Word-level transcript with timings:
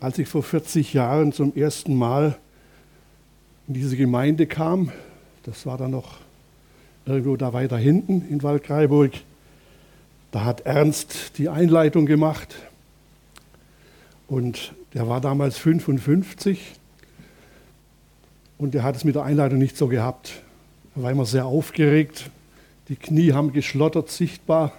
Als 0.00 0.18
ich 0.18 0.28
vor 0.28 0.42
40 0.42 0.94
Jahren 0.94 1.30
zum 1.30 1.54
ersten 1.54 1.94
Mal 1.94 2.38
in 3.68 3.74
diese 3.74 3.98
Gemeinde 3.98 4.46
kam, 4.46 4.90
das 5.42 5.66
war 5.66 5.76
dann 5.76 5.90
noch 5.90 6.16
irgendwo 7.04 7.36
da 7.36 7.52
weiter 7.52 7.76
hinten 7.76 8.26
in 8.30 8.42
Waldkraiburg, 8.42 9.12
da 10.30 10.44
hat 10.46 10.62
Ernst 10.62 11.36
die 11.36 11.50
Einleitung 11.50 12.06
gemacht. 12.06 12.54
Und 14.26 14.72
der 14.94 15.06
war 15.06 15.20
damals 15.20 15.58
55 15.58 16.72
und 18.56 18.72
der 18.72 18.84
hat 18.84 18.96
es 18.96 19.04
mit 19.04 19.16
der 19.16 19.24
Einleitung 19.24 19.58
nicht 19.58 19.76
so 19.76 19.86
gehabt. 19.86 20.32
Er 20.96 21.02
war 21.02 21.10
immer 21.10 21.26
sehr 21.26 21.44
aufgeregt, 21.44 22.30
die 22.88 22.96
Knie 22.96 23.34
haben 23.34 23.52
geschlottert 23.52 24.08
sichtbar 24.08 24.72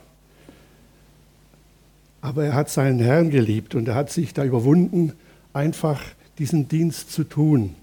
aber 2.22 2.46
er 2.46 2.54
hat 2.54 2.70
seinen 2.70 3.00
Herrn 3.00 3.32
geliebt 3.32 3.76
und 3.76 3.88
er 3.88 3.96
hat 3.96 4.12
sich 4.12 4.34
da 4.34 4.46
überwunden, 4.46 5.14
einfach 5.54 6.02
diesen 6.38 6.68
Dienst 6.68 7.12
zu 7.12 7.24
tun. 7.24 7.76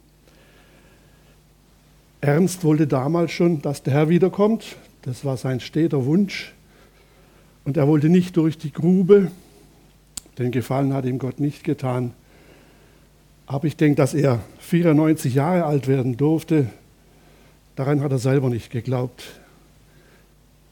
Ernst 2.21 2.65
wollte 2.65 2.87
damals 2.87 3.33
schon, 3.33 3.63
dass 3.63 3.83
der 3.83 3.93
Herr 3.93 4.09
wiederkommt. 4.09 4.77
Das 5.03 5.25
war 5.25 5.37
sein 5.37 5.61
steter 5.61 6.05
Wunsch. 6.05 6.53
Und 7.65 7.77
er 7.77 7.87
wollte 7.87 8.09
nicht 8.09 8.37
durch 8.37 8.59
die 8.59 8.73
Grube. 8.73 9.31
Den 10.39 10.51
Gefallen 10.51 10.93
hat 10.93 11.05
ihm 11.05 11.19
Gott 11.19 11.39
nicht 11.39 11.65
getan. 11.65 12.13
Aber 13.47 13.67
ich 13.67 13.77
denke, 13.77 13.97
dass 13.97 14.15
er 14.15 14.41
94 14.61 15.35
Jahre 15.35 15.65
alt 15.65 15.89
werden 15.89 16.17
durfte, 16.17 16.67
daran 17.77 18.01
hat 18.03 18.13
er 18.13 18.19
selber 18.19 18.51
nicht 18.51 18.71
geglaubt. 18.71 19.41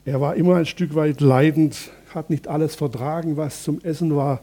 Er 0.05 0.21
war 0.21 0.35
immer 0.35 0.55
ein 0.55 0.65
Stück 0.65 0.95
weit 0.95 1.21
leidend, 1.21 1.91
hat 2.17 2.29
nicht 2.29 2.47
alles 2.47 2.75
vertragen, 2.75 3.37
was 3.37 3.63
zum 3.63 3.79
Essen 3.81 4.15
war. 4.15 4.41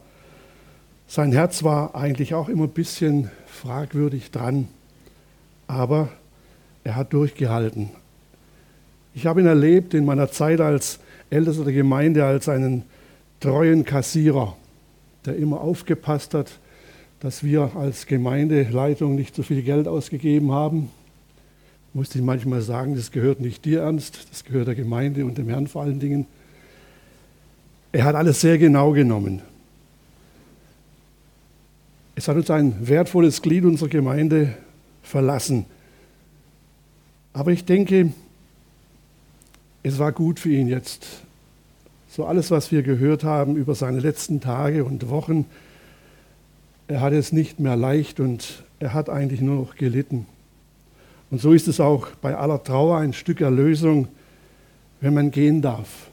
Sein 1.07 1.31
Herz 1.31 1.63
war 1.63 1.93
eigentlich 1.93 2.33
auch 2.33 2.49
immer 2.49 2.63
ein 2.63 2.69
bisschen 2.69 3.29
fragwürdig 3.45 4.31
dran, 4.31 4.67
aber 5.67 6.09
er 6.83 6.95
hat 6.95 7.13
durchgehalten. 7.13 7.91
Ich 9.13 9.27
habe 9.27 9.41
ihn 9.41 9.47
erlebt 9.47 9.93
in 9.93 10.05
meiner 10.05 10.31
Zeit 10.31 10.59
als 10.61 10.99
Ältester 11.29 11.63
der 11.63 11.73
Gemeinde 11.73 12.25
als 12.25 12.49
einen 12.49 12.83
treuen 13.39 13.85
Kassierer, 13.85 14.55
der 15.25 15.35
immer 15.35 15.61
aufgepasst 15.61 16.33
hat, 16.33 16.59
dass 17.19 17.43
wir 17.43 17.71
als 17.75 18.07
Gemeindeleitung 18.07 19.15
nicht 19.15 19.35
so 19.35 19.43
viel 19.43 19.61
Geld 19.61 19.87
ausgegeben 19.87 20.51
haben. 20.51 20.89
Musste 21.93 22.19
ich 22.19 22.23
manchmal 22.23 22.61
sagen, 22.61 22.95
das 22.95 23.11
gehört 23.11 23.39
nicht 23.39 23.63
dir 23.65 23.81
ernst, 23.81 24.27
das 24.31 24.43
gehört 24.43 24.67
der 24.67 24.75
Gemeinde 24.75 25.25
und 25.25 25.37
dem 25.37 25.47
Herrn 25.49 25.67
vor 25.67 25.83
allen 25.83 25.99
Dingen. 25.99 26.27
Er 27.95 28.03
hat 28.03 28.15
alles 28.15 28.41
sehr 28.41 28.57
genau 28.57 28.91
genommen. 28.91 29.41
Es 32.13 32.27
hat 32.27 32.35
uns 32.35 32.51
ein 32.51 32.89
wertvolles 32.89 33.41
Glied 33.41 33.63
unserer 33.63 33.87
Gemeinde 33.87 34.53
verlassen. 35.01 35.65
Aber 37.31 37.53
ich 37.53 37.63
denke, 37.63 38.11
es 39.81 39.97
war 39.97 40.11
gut 40.11 40.41
für 40.41 40.49
ihn 40.49 40.67
jetzt. 40.67 41.07
So 42.09 42.25
alles, 42.25 42.51
was 42.51 42.69
wir 42.69 42.83
gehört 42.83 43.23
haben 43.23 43.55
über 43.55 43.75
seine 43.75 44.01
letzten 44.01 44.41
Tage 44.41 44.83
und 44.83 45.09
Wochen, 45.09 45.45
er 46.89 46.99
hat 46.99 47.13
es 47.13 47.31
nicht 47.31 47.61
mehr 47.61 47.77
leicht 47.77 48.19
und 48.19 48.65
er 48.77 48.93
hat 48.93 49.09
eigentlich 49.09 49.39
nur 49.39 49.55
noch 49.55 49.77
gelitten. 49.77 50.25
Und 51.31 51.39
so 51.39 51.53
ist 51.53 51.69
es 51.69 51.79
auch 51.79 52.09
bei 52.21 52.35
aller 52.35 52.61
Trauer 52.61 52.97
ein 52.97 53.13
Stück 53.13 53.39
Erlösung, 53.39 54.09
wenn 54.99 55.13
man 55.13 55.31
gehen 55.31 55.61
darf. 55.61 56.09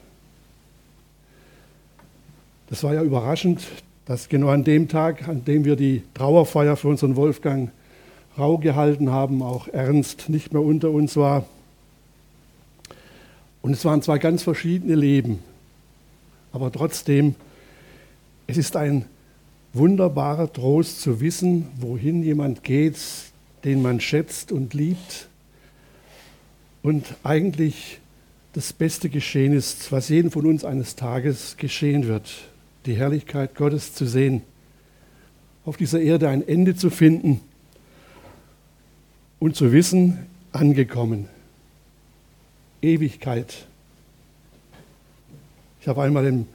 Das 2.73 2.83
war 2.83 2.95
ja 2.95 3.03
überraschend, 3.03 3.67
dass 4.05 4.29
genau 4.29 4.47
an 4.47 4.63
dem 4.63 4.87
Tag, 4.87 5.27
an 5.27 5.45
dem 5.45 5.63
wir 5.63 5.75
die 5.75 6.01
Trauerfeier 6.15 6.75
für 6.75 6.87
unseren 6.87 7.15
Wolfgang 7.15 7.69
Rau 8.35 8.57
gehalten 8.57 9.11
haben, 9.11 9.43
auch 9.43 9.67
Ernst 9.67 10.27
nicht 10.27 10.53
mehr 10.53 10.63
unter 10.63 10.89
uns 10.89 11.15
war. 11.15 11.45
Und 13.61 13.73
es 13.73 13.85
waren 13.85 14.01
zwei 14.01 14.17
ganz 14.17 14.41
verschiedene 14.41 14.95
Leben. 14.95 15.37
Aber 16.51 16.71
trotzdem, 16.71 17.35
es 18.47 18.57
ist 18.57 18.75
ein 18.75 19.05
wunderbarer 19.73 20.51
Trost 20.51 20.99
zu 20.99 21.21
wissen, 21.21 21.67
wohin 21.79 22.23
jemand 22.23 22.63
geht, 22.63 22.97
den 23.65 23.83
man 23.83 23.99
schätzt 23.99 24.51
und 24.51 24.73
liebt. 24.73 25.27
Und 26.81 27.05
eigentlich 27.23 27.99
das 28.53 28.73
Beste 28.73 29.09
geschehen 29.09 29.53
ist, 29.53 29.91
was 29.91 30.09
jedem 30.09 30.31
von 30.31 30.47
uns 30.47 30.65
eines 30.65 30.95
Tages 30.95 31.55
geschehen 31.57 32.07
wird 32.07 32.49
die 32.85 32.95
Herrlichkeit 32.95 33.55
Gottes 33.55 33.93
zu 33.93 34.05
sehen, 34.05 34.41
auf 35.65 35.77
dieser 35.77 36.01
Erde 36.01 36.29
ein 36.29 36.45
Ende 36.45 36.75
zu 36.75 36.89
finden 36.89 37.41
und 39.39 39.55
zu 39.55 39.71
wissen, 39.71 40.25
angekommen. 40.51 41.27
Ewigkeit. 42.81 43.65
Ich 45.81 45.87
habe 45.87 46.03
einmal 46.03 46.25
im 46.25 46.47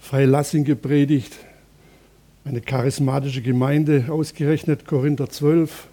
Freilassing 0.00 0.64
gepredigt, 0.64 1.32
eine 2.44 2.60
charismatische 2.60 3.42
Gemeinde, 3.42 4.06
ausgerechnet 4.08 4.86
Korinther 4.86 5.30
12. 5.30 5.86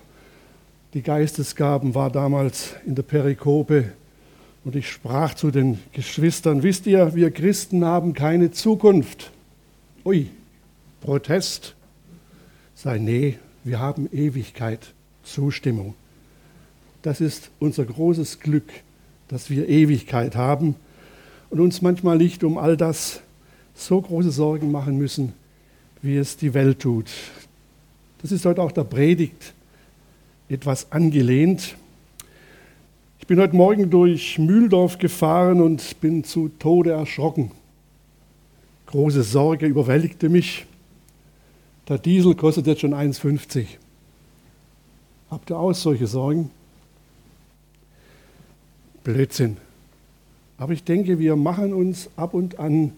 Die 0.93 1.03
Geistesgaben 1.03 1.93
war 1.93 2.09
damals 2.09 2.75
in 2.85 2.95
der 2.95 3.03
Perikope 3.03 3.93
und 4.63 4.75
ich 4.75 4.89
sprach 4.89 5.35
zu 5.35 5.51
den 5.51 5.79
Geschwistern, 5.93 6.63
wisst 6.63 6.87
ihr, 6.87 7.13
wir 7.13 7.31
Christen 7.31 7.85
haben 7.85 8.13
keine 8.13 8.51
Zukunft. 8.51 9.31
Ui, 10.09 10.25
Protest. 11.01 11.75
Sei, 12.73 12.97
nee, 12.97 13.37
wir 13.63 13.77
haben 13.79 14.09
Ewigkeit, 14.11 14.95
Zustimmung. 15.21 15.93
Das 17.03 17.21
ist 17.21 17.51
unser 17.59 17.85
großes 17.85 18.39
Glück, 18.39 18.71
dass 19.27 19.51
wir 19.51 19.69
Ewigkeit 19.69 20.35
haben 20.35 20.73
und 21.51 21.59
uns 21.59 21.83
manchmal 21.83 22.17
nicht 22.17 22.43
um 22.43 22.57
all 22.57 22.75
das 22.75 23.21
so 23.75 24.01
große 24.01 24.31
Sorgen 24.31 24.71
machen 24.71 24.97
müssen, 24.97 25.33
wie 26.01 26.17
es 26.17 26.37
die 26.37 26.55
Welt 26.55 26.79
tut. 26.79 27.11
Das 28.23 28.31
ist 28.31 28.45
heute 28.45 28.63
auch 28.63 28.71
der 28.71 28.85
Predigt 28.85 29.53
etwas 30.49 30.91
angelehnt. 30.91 31.75
Ich 33.19 33.27
bin 33.27 33.39
heute 33.39 33.55
Morgen 33.55 33.91
durch 33.91 34.39
Mühldorf 34.39 34.97
gefahren 34.97 35.61
und 35.61 36.01
bin 36.01 36.23
zu 36.23 36.49
Tode 36.57 36.93
erschrocken. 36.93 37.51
Große 38.89 39.21
Sorge 39.21 39.67
überwältigte 39.67 40.29
mich. 40.29 40.65
Der 41.87 41.99
Diesel 41.99 42.33
kostet 42.33 42.65
jetzt 42.65 42.81
schon 42.81 42.95
1,50. 42.95 43.67
Habt 45.29 45.51
ihr 45.51 45.59
auch 45.59 45.73
solche 45.73 46.07
Sorgen? 46.07 46.49
Blödsinn. 49.03 49.57
Aber 50.57 50.73
ich 50.73 50.83
denke, 50.83 51.19
wir 51.19 51.35
machen 51.35 51.71
uns 51.71 52.09
ab 52.15 52.33
und 52.33 52.57
an 52.57 52.93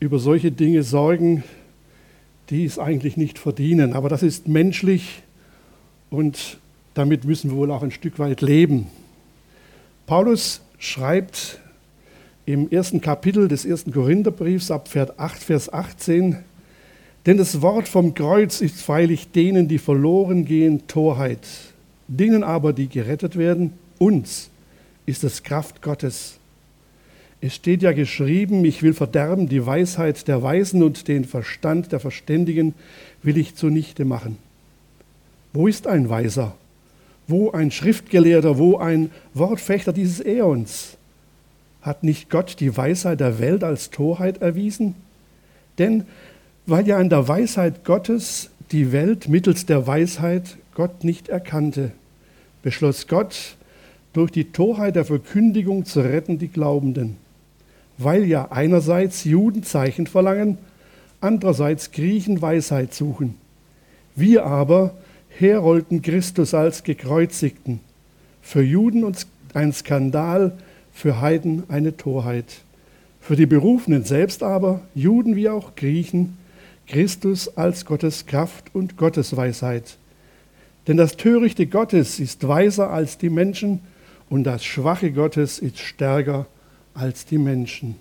über 0.00 0.18
solche 0.18 0.50
Dinge 0.50 0.82
Sorgen, 0.82 1.44
die 2.48 2.64
es 2.64 2.80
eigentlich 2.80 3.16
nicht 3.16 3.38
verdienen. 3.38 3.92
Aber 3.92 4.08
das 4.08 4.24
ist 4.24 4.48
menschlich 4.48 5.22
und 6.10 6.58
damit 6.94 7.24
müssen 7.24 7.52
wir 7.52 7.56
wohl 7.56 7.70
auch 7.70 7.84
ein 7.84 7.92
Stück 7.92 8.18
weit 8.18 8.40
leben. 8.40 8.88
Paulus 10.06 10.60
schreibt 10.80 11.59
im 12.52 12.70
ersten 12.70 13.00
Kapitel 13.00 13.48
des 13.48 13.64
ersten 13.64 13.92
Korintherbriefs 13.92 14.70
ab 14.70 14.88
Vers 14.88 15.18
8, 15.18 15.42
Vers 15.42 15.72
18. 15.72 16.36
Denn 17.26 17.36
das 17.36 17.60
Wort 17.62 17.86
vom 17.86 18.14
Kreuz 18.14 18.60
ist 18.60 18.80
freilich 18.80 19.30
denen, 19.30 19.68
die 19.68 19.78
verloren 19.78 20.44
gehen, 20.44 20.86
Torheit. 20.86 21.46
Denen 22.08 22.42
aber, 22.42 22.72
die 22.72 22.88
gerettet 22.88 23.36
werden, 23.36 23.72
uns 23.98 24.50
ist 25.06 25.22
es 25.22 25.42
Kraft 25.42 25.82
Gottes. 25.82 26.38
Es 27.40 27.54
steht 27.54 27.82
ja 27.82 27.92
geschrieben, 27.92 28.64
ich 28.64 28.82
will 28.82 28.94
verderben 28.94 29.48
die 29.48 29.64
Weisheit 29.64 30.28
der 30.28 30.42
Weisen 30.42 30.82
und 30.82 31.08
den 31.08 31.24
Verstand 31.24 31.92
der 31.92 32.00
Verständigen 32.00 32.74
will 33.22 33.38
ich 33.38 33.54
zunichte 33.54 34.04
machen. 34.04 34.36
Wo 35.52 35.66
ist 35.66 35.86
ein 35.86 36.08
Weiser? 36.08 36.54
Wo 37.28 37.50
ein 37.50 37.70
Schriftgelehrter? 37.70 38.58
Wo 38.58 38.76
ein 38.76 39.10
Wortfechter 39.34 39.92
dieses 39.92 40.20
Äons? 40.24 40.96
Hat 41.82 42.02
nicht 42.04 42.30
Gott 42.30 42.56
die 42.60 42.76
Weisheit 42.76 43.20
der 43.20 43.38
Welt 43.38 43.64
als 43.64 43.90
Torheit 43.90 44.42
erwiesen? 44.42 44.94
Denn 45.78 46.04
weil 46.66 46.86
ja 46.86 47.00
in 47.00 47.08
der 47.08 47.26
Weisheit 47.26 47.84
Gottes 47.84 48.50
die 48.70 48.92
Welt 48.92 49.28
mittels 49.28 49.66
der 49.66 49.86
Weisheit 49.86 50.56
Gott 50.74 51.04
nicht 51.04 51.28
erkannte, 51.28 51.92
beschloss 52.62 53.08
Gott, 53.08 53.56
durch 54.12 54.30
die 54.30 54.52
Torheit 54.52 54.96
der 54.96 55.04
Verkündigung 55.04 55.84
zu 55.84 56.00
retten 56.00 56.38
die 56.38 56.48
Glaubenden. 56.48 57.16
Weil 57.98 58.24
ja 58.24 58.50
einerseits 58.50 59.24
Juden 59.24 59.62
Zeichen 59.62 60.06
verlangen, 60.06 60.58
andererseits 61.20 61.92
Griechen 61.92 62.40
Weisheit 62.40 62.94
suchen. 62.94 63.36
Wir 64.14 64.46
aber 64.46 64.94
herolten 65.28 66.02
Christus 66.02 66.54
als 66.54 66.82
gekreuzigten, 66.82 67.80
für 68.42 68.62
Juden 68.62 69.12
ein 69.54 69.72
Skandal, 69.72 70.52
für 70.92 71.20
Heiden 71.20 71.64
eine 71.68 71.96
Torheit. 71.96 72.62
Für 73.20 73.36
die 73.36 73.46
Berufenen 73.46 74.04
selbst 74.04 74.42
aber, 74.42 74.82
Juden 74.94 75.36
wie 75.36 75.48
auch 75.48 75.74
Griechen, 75.76 76.38
Christus 76.86 77.56
als 77.56 77.84
Gottes 77.84 78.26
Kraft 78.26 78.74
und 78.74 78.96
Gottes 78.96 79.36
Weisheit. 79.36 79.96
Denn 80.86 80.96
das 80.96 81.16
Törichte 81.16 81.66
Gottes 81.66 82.18
ist 82.18 82.46
weiser 82.48 82.90
als 82.90 83.18
die 83.18 83.30
Menschen 83.30 83.80
und 84.28 84.44
das 84.44 84.64
Schwache 84.64 85.12
Gottes 85.12 85.58
ist 85.58 85.78
stärker 85.78 86.46
als 86.94 87.26
die 87.26 87.38
Menschen. 87.38 87.96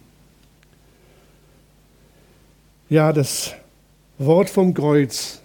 Ja, 2.89 3.13
das 3.13 3.53
Wort 4.17 4.49
vom 4.49 4.73
Kreuz, 4.73 5.41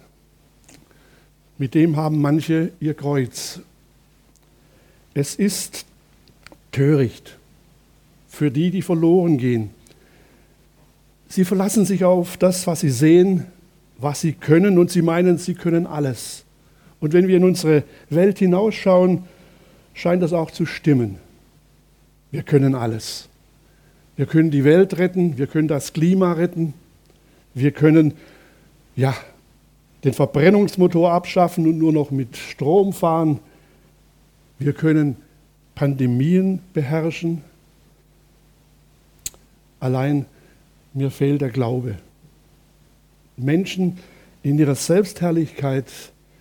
mit 1.57 1.73
dem 1.75 1.95
haben 1.95 2.19
manche 2.19 2.71
ihr 2.79 2.95
Kreuz. 2.95 3.59
Es 5.13 5.35
ist 5.35 5.85
töricht 6.75 7.37
für 8.27 8.51
die, 8.51 8.69
die 8.69 8.81
verloren 8.81 9.37
gehen. 9.37 9.69
Sie 11.29 11.45
verlassen 11.45 11.85
sich 11.85 12.03
auf 12.03 12.35
das, 12.35 12.67
was 12.67 12.81
sie 12.81 12.89
sehen, 12.89 13.45
was 13.97 14.19
sie 14.19 14.33
können 14.33 14.77
und 14.77 14.91
sie 14.91 15.01
meinen, 15.01 15.37
sie 15.37 15.53
können 15.53 15.87
alles. 15.87 16.43
Und 16.99 17.13
wenn 17.13 17.29
wir 17.29 17.37
in 17.37 17.45
unsere 17.45 17.83
Welt 18.09 18.39
hinausschauen, 18.39 19.23
scheint 19.93 20.21
das 20.21 20.33
auch 20.33 20.51
zu 20.51 20.65
stimmen. 20.65 21.17
Wir 22.31 22.43
können 22.43 22.75
alles. 22.75 23.29
Wir 24.17 24.25
können 24.25 24.51
die 24.51 24.65
Welt 24.65 24.97
retten, 24.97 25.37
wir 25.37 25.47
können 25.47 25.69
das 25.69 25.93
Klima 25.93 26.33
retten, 26.33 26.73
wir 27.53 27.71
können 27.71 28.15
ja, 28.97 29.15
den 30.03 30.13
Verbrennungsmotor 30.13 31.11
abschaffen 31.11 31.65
und 31.67 31.77
nur 31.77 31.93
noch 31.93 32.11
mit 32.11 32.35
Strom 32.35 32.91
fahren. 32.91 33.39
Wir 34.59 34.73
können 34.73 35.17
Pandemien 35.75 36.59
beherrschen. 36.73 37.41
Allein 39.79 40.25
mir 40.93 41.11
fehlt 41.11 41.41
der 41.41 41.49
Glaube. 41.49 41.97
Menschen 43.37 43.97
in 44.43 44.57
ihrer 44.57 44.75
Selbstherrlichkeit 44.75 45.87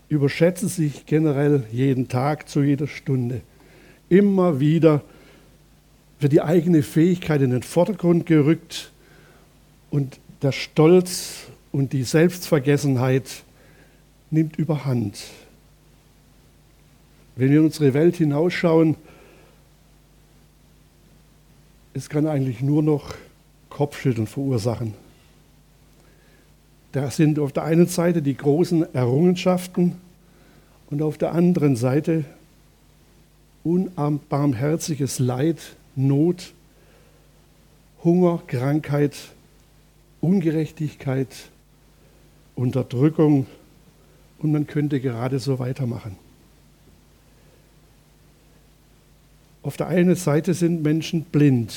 überschätzen 0.08 0.68
sich 0.68 1.06
generell 1.06 1.64
jeden 1.72 2.08
Tag, 2.08 2.48
zu 2.48 2.62
jeder 2.62 2.86
Stunde. 2.86 3.40
Immer 4.08 4.60
wieder 4.60 5.02
wird 6.20 6.32
die 6.32 6.42
eigene 6.42 6.82
Fähigkeit 6.82 7.42
in 7.42 7.50
den 7.50 7.62
Vordergrund 7.62 8.26
gerückt 8.26 8.92
und 9.90 10.20
der 10.42 10.52
Stolz 10.52 11.46
und 11.72 11.92
die 11.92 12.04
Selbstvergessenheit 12.04 13.42
nimmt 14.30 14.56
überhand. 14.56 15.18
Wenn 17.36 17.50
wir 17.50 17.58
in 17.58 17.64
unsere 17.64 17.94
Welt 17.94 18.16
hinausschauen, 18.16 18.96
es 21.94 22.08
kann 22.08 22.26
eigentlich 22.26 22.60
nur 22.60 22.82
noch 22.82 23.14
Kopfschütteln 23.70 24.26
verursachen. 24.26 24.94
Da 26.92 27.10
sind 27.10 27.38
auf 27.38 27.52
der 27.52 27.64
einen 27.64 27.86
Seite 27.86 28.20
die 28.20 28.36
großen 28.36 28.94
Errungenschaften 28.94 29.96
und 30.90 31.02
auf 31.02 31.18
der 31.18 31.32
anderen 31.32 31.76
Seite 31.76 32.24
unbarmherziges 33.62 35.18
Leid, 35.18 35.76
Not, 35.96 36.52
Hunger, 38.02 38.42
Krankheit, 38.46 39.16
Ungerechtigkeit, 40.20 41.28
Unterdrückung 42.54 43.46
und 44.38 44.52
man 44.52 44.66
könnte 44.66 45.00
gerade 45.00 45.38
so 45.38 45.58
weitermachen. 45.58 46.16
Auf 49.64 49.78
der 49.78 49.88
einen 49.88 50.14
Seite 50.14 50.52
sind 50.52 50.82
Menschen 50.82 51.22
blind. 51.22 51.74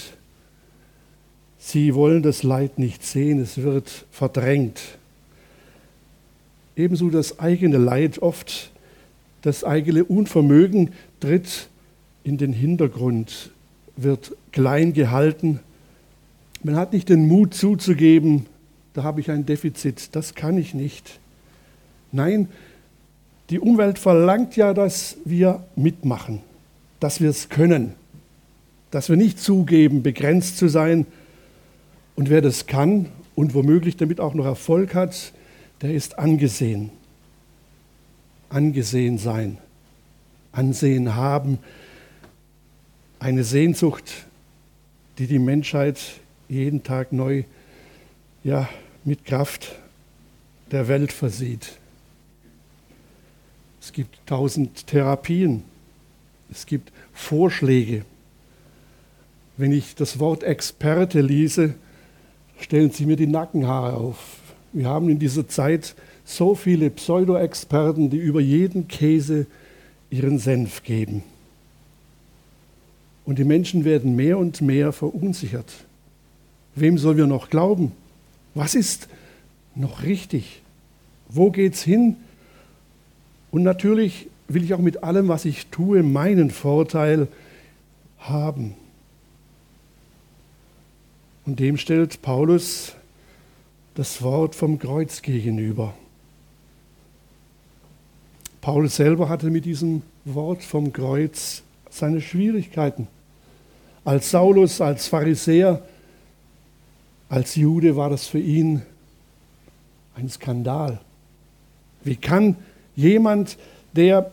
Sie 1.58 1.96
wollen 1.96 2.22
das 2.22 2.44
Leid 2.44 2.80
nicht 2.80 3.02
sehen, 3.06 3.40
es 3.40 3.62
wird 3.62 4.06
verdrängt. 4.12 4.82
Ebenso 6.76 7.10
das 7.10 7.40
eigene 7.40 7.78
Leid, 7.78 8.22
oft 8.22 8.72
das 9.42 9.64
eigene 9.64 10.04
Unvermögen 10.04 10.92
tritt 11.22 11.70
in 12.26 12.38
den 12.38 12.52
Hintergrund, 12.52 13.52
wird 13.96 14.36
klein 14.52 14.92
gehalten. 14.92 15.62
Man 16.64 16.76
hat 16.76 16.92
nicht 16.92 17.08
den 17.08 17.26
Mut 17.26 17.54
zuzugeben, 17.54 18.48
da 18.96 19.04
habe 19.04 19.22
ich 19.22 19.32
ein 19.32 19.46
Defizit, 19.46 20.10
das 20.14 20.36
kann 20.36 20.58
ich 20.58 20.74
nicht. 20.74 21.22
Nein, 22.12 22.50
die 23.50 23.60
Umwelt 23.62 23.98
verlangt 23.98 24.58
ja, 24.58 24.74
dass 24.74 25.16
wir 25.24 25.64
mitmachen, 25.78 26.42
dass 27.00 27.22
wir 27.22 27.30
es 27.30 27.50
können, 27.50 27.94
dass 28.92 29.10
wir 29.10 29.18
nicht 29.18 29.40
zugeben, 29.40 30.04
begrenzt 30.04 30.58
zu 30.58 30.68
sein. 30.68 31.06
Und 32.16 32.30
wer 32.30 32.42
das 32.42 32.66
kann 32.66 33.08
und 33.36 33.54
womöglich 33.54 33.98
damit 33.98 34.20
auch 34.20 34.34
noch 34.34 34.46
Erfolg 34.46 34.96
hat, 34.96 35.34
der 35.82 35.94
ist 35.94 36.18
angesehen. 36.18 36.90
Angesehen 38.50 39.18
sein, 39.18 39.58
Ansehen 40.52 41.16
haben, 41.16 41.60
eine 43.20 43.44
Sehnsucht, 43.44 44.26
die 45.18 45.28
die 45.28 45.40
Menschheit 45.40 46.00
jeden 46.48 46.84
Tag 46.84 47.12
neu 47.12 47.44
ja, 48.44 48.70
mit 49.04 49.26
Kraft 49.26 49.76
der 50.72 50.88
Welt 50.88 51.12
versieht. 51.12 51.78
Es 53.82 53.92
gibt 53.92 54.20
tausend 54.26 54.88
Therapien, 54.88 55.64
es 56.52 56.66
gibt 56.66 56.92
Vorschläge. 57.14 58.06
Wenn 59.58 59.72
ich 59.72 59.96
das 59.96 60.20
Wort 60.20 60.44
Experte 60.44 61.22
lese, 61.22 61.74
stellen 62.60 62.92
Sie 62.92 63.06
mir 63.06 63.16
die 63.16 63.28
Nackenhaare 63.28 63.96
auf. 63.96 64.40
Wir 64.74 64.88
haben 64.88 65.10
in 65.10 65.20
dieser 65.20 65.48
Zeit 65.48 65.96
so 66.26 66.56
viele 66.56 66.90
Pseudo-Experten, 66.90 68.10
die 68.10 68.18
über 68.18 68.42
jeden 68.42 68.88
Käse 68.88 69.48
ihren 70.10 70.40
Senf 70.40 70.84
geben. 70.84 71.24
Und 73.26 73.40
die 73.40 73.44
Menschen 73.44 73.84
werden 73.84 74.16
mehr 74.16 74.38
und 74.38 74.62
mehr 74.62 74.92
verunsichert. 74.92 75.74
Wem 76.76 76.98
sollen 76.98 77.18
wir 77.18 77.28
noch 77.28 77.50
glauben? 77.50 77.92
Was 78.54 78.76
ist 78.76 79.08
noch 79.76 80.04
richtig? 80.04 80.62
Wo 81.28 81.52
geht's 81.52 81.82
hin? 81.82 82.16
Und 83.52 83.64
natürlich 83.64 84.28
will 84.48 84.64
ich 84.64 84.74
auch 84.74 84.80
mit 84.80 85.04
allem, 85.04 85.28
was 85.28 85.46
ich 85.46 85.68
tue, 85.68 86.04
meinen 86.04 86.52
Vorteil 86.52 87.28
haben. 88.20 88.76
Und 91.46 91.60
dem 91.60 91.78
stellt 91.78 92.22
Paulus 92.22 92.94
das 93.96 94.22
Wort 94.22 94.56
vom 94.56 94.80
Kreuz 94.80 95.22
gegenüber. 95.22 95.94
Paulus 98.62 98.98
selber 98.98 99.30
hatte 99.30 99.50
mit 99.50 99.66
diesem 99.66 100.02
Wort 100.26 100.64
vom 100.64 100.92
Kreuz 100.92 101.64
seine 101.90 102.22
Schwierigkeiten. 102.22 103.08
Als 104.04 104.32
Saulus, 104.32 104.82
als 104.82 105.08
Pharisäer 105.08 105.82
als 107.30 107.56
Jude 107.56 107.96
war 107.96 108.10
das 108.10 108.28
für 108.28 108.40
ihn 108.40 108.82
ein 110.16 110.30
Skandal. 110.30 111.00
Wie 112.04 112.16
kann 112.16 112.56
jemand, 112.96 113.58
der 113.94 114.32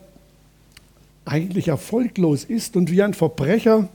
eigentlich 1.25 1.67
erfolglos 1.67 2.43
ist 2.43 2.75
und 2.75 2.91
wie 2.91 3.01
ein 3.01 3.13
Verbrecher 3.13 3.89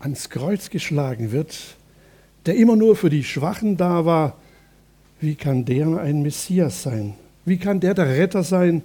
ans 0.00 0.30
Kreuz 0.30 0.70
geschlagen 0.70 1.30
wird, 1.30 1.76
der 2.46 2.56
immer 2.56 2.76
nur 2.76 2.96
für 2.96 3.10
die 3.10 3.24
Schwachen 3.24 3.76
da 3.76 4.04
war, 4.04 4.36
wie 5.20 5.36
kann 5.36 5.64
der 5.64 5.98
ein 5.98 6.22
Messias 6.22 6.82
sein? 6.82 7.14
Wie 7.44 7.58
kann 7.58 7.78
der 7.78 7.94
der 7.94 8.08
Retter 8.08 8.42
sein? 8.42 8.82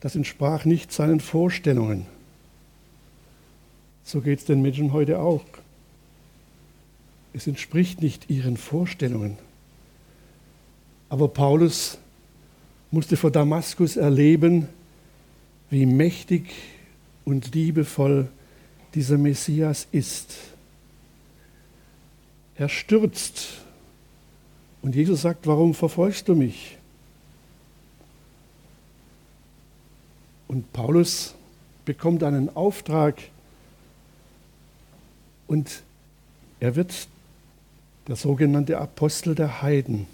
Das 0.00 0.14
entsprach 0.14 0.64
nicht 0.64 0.92
seinen 0.92 1.20
Vorstellungen. 1.20 2.06
So 4.04 4.20
geht 4.20 4.40
es 4.40 4.44
den 4.44 4.62
Menschen 4.62 4.92
heute 4.92 5.18
auch. 5.18 5.44
Es 7.32 7.46
entspricht 7.46 8.02
nicht 8.02 8.30
ihren 8.30 8.56
Vorstellungen. 8.56 9.38
Aber 11.08 11.28
Paulus 11.28 11.98
musste 12.96 13.18
vor 13.18 13.30
Damaskus 13.30 13.98
erleben, 13.98 14.68
wie 15.68 15.84
mächtig 15.84 16.54
und 17.26 17.54
liebevoll 17.54 18.26
dieser 18.94 19.18
Messias 19.18 19.86
ist. 19.92 20.34
Er 22.54 22.70
stürzt 22.70 23.58
und 24.80 24.94
Jesus 24.94 25.20
sagt, 25.20 25.46
warum 25.46 25.74
verfolgst 25.74 26.26
du 26.28 26.34
mich? 26.34 26.78
Und 30.48 30.72
Paulus 30.72 31.34
bekommt 31.84 32.22
einen 32.22 32.56
Auftrag 32.56 33.20
und 35.48 35.82
er 36.60 36.76
wird 36.76 37.08
der 38.08 38.16
sogenannte 38.16 38.78
Apostel 38.78 39.34
der 39.34 39.60
Heiden. 39.60 40.06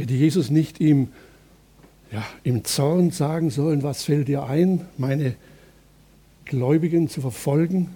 Hätte 0.00 0.14
Jesus 0.14 0.48
nicht 0.48 0.80
ihm 0.80 1.08
ja, 2.10 2.24
im 2.42 2.64
Zorn 2.64 3.10
sagen 3.10 3.50
sollen, 3.50 3.82
was 3.82 4.04
fällt 4.04 4.28
dir 4.28 4.44
ein, 4.44 4.86
meine 4.96 5.34
Gläubigen 6.46 7.10
zu 7.10 7.20
verfolgen 7.20 7.90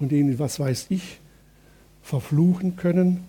und 0.00 0.10
ihnen, 0.10 0.40
was 0.40 0.58
weiß 0.58 0.86
ich, 0.88 1.20
verfluchen 2.02 2.74
können. 2.74 3.20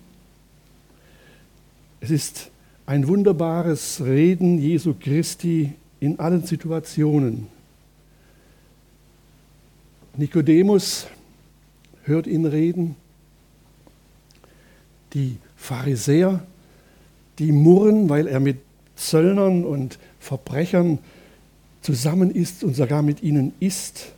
Es 2.01 2.09
ist 2.09 2.49
ein 2.87 3.07
wunderbares 3.07 4.01
Reden 4.03 4.57
Jesu 4.57 4.95
Christi 4.99 5.73
in 5.99 6.17
allen 6.17 6.47
Situationen. 6.47 7.49
Nikodemus 10.17 11.05
hört 12.01 12.25
ihn 12.25 12.47
reden. 12.47 12.95
Die 15.13 15.37
Pharisäer, 15.55 16.43
die 17.39 17.51
murren, 17.51 18.09
weil 18.09 18.27
er 18.27 18.39
mit 18.39 18.57
Zöllnern 18.95 19.63
und 19.63 19.97
Verbrechern 20.19 20.99
zusammen 21.81 22.31
ist 22.31 22.63
und 22.63 22.75
sogar 22.75 23.01
mit 23.01 23.23
ihnen 23.23 23.53
isst. 23.59 24.11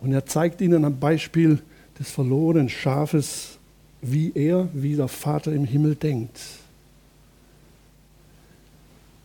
Und 0.00 0.12
er 0.12 0.24
zeigt 0.26 0.60
ihnen 0.60 0.84
am 0.84 0.98
Beispiel 0.98 1.60
des 1.98 2.10
verlorenen 2.10 2.70
Schafes, 2.70 3.58
wie 4.00 4.32
er, 4.34 4.68
wie 4.72 4.96
der 4.96 5.08
Vater 5.08 5.52
im 5.52 5.64
Himmel 5.64 5.94
denkt. 5.94 6.40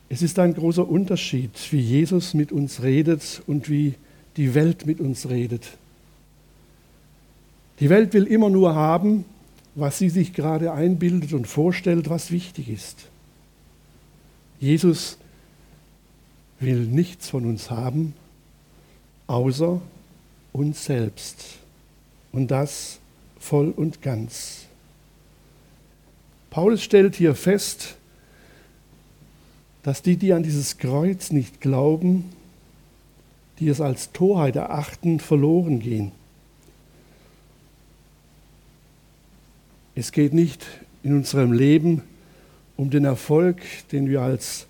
Es 0.09 0.21
ist 0.21 0.37
ein 0.37 0.53
großer 0.53 0.87
Unterschied, 0.87 1.51
wie 1.71 1.79
Jesus 1.79 2.33
mit 2.33 2.51
uns 2.51 2.83
redet 2.83 3.41
und 3.47 3.69
wie 3.69 3.95
die 4.37 4.53
Welt 4.53 4.85
mit 4.85 4.99
uns 4.99 5.29
redet. 5.29 5.77
Die 7.79 7.89
Welt 7.89 8.13
will 8.13 8.25
immer 8.25 8.49
nur 8.49 8.75
haben, 8.75 9.25
was 9.75 9.97
sie 9.97 10.09
sich 10.09 10.33
gerade 10.33 10.71
einbildet 10.71 11.33
und 11.33 11.47
vorstellt, 11.47 12.09
was 12.09 12.31
wichtig 12.31 12.69
ist. 12.69 13.07
Jesus 14.59 15.17
will 16.59 16.85
nichts 16.85 17.29
von 17.29 17.45
uns 17.45 17.69
haben, 17.69 18.13
außer 19.27 19.81
uns 20.53 20.85
selbst. 20.85 21.57
Und 22.31 22.51
das 22.51 22.99
voll 23.37 23.69
und 23.69 24.01
ganz. 24.01 24.65
Paulus 26.49 26.81
stellt 26.81 27.15
hier 27.15 27.35
fest, 27.35 27.95
dass 29.83 30.01
die, 30.01 30.15
die 30.15 30.31
an 30.33 30.43
dieses 30.43 30.77
Kreuz 30.77 31.31
nicht 31.31 31.59
glauben, 31.59 32.31
die 33.59 33.67
es 33.67 33.81
als 33.81 34.11
Torheit 34.13 34.55
erachten, 34.55 35.19
verloren 35.19 35.79
gehen. 35.79 36.11
Es 39.95 40.11
geht 40.11 40.33
nicht 40.33 40.65
in 41.03 41.15
unserem 41.15 41.53
Leben 41.53 42.01
um 42.75 42.89
den 42.89 43.05
Erfolg, 43.05 43.61
den 43.93 44.09
wir 44.09 44.21
als 44.21 44.67